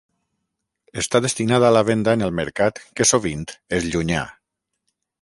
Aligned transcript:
Està 1.01 1.21
destinada 1.25 1.69
a 1.69 1.75
la 1.77 1.85
venda 1.91 2.15
en 2.19 2.25
el 2.31 2.35
mercat 2.41 2.83
que 3.01 3.09
sovint 3.13 3.49
és 3.81 3.91
llunyà. 3.93 4.29